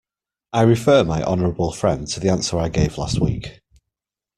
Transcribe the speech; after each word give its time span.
I 0.51 0.63
refer 0.63 1.03
my 1.03 1.21
honourable 1.21 1.71
friend 1.73 2.07
to 2.07 2.19
the 2.19 2.29
answer 2.29 2.57
I 2.57 2.69
gave 2.69 2.97
last 2.97 3.21
week. 3.21 3.61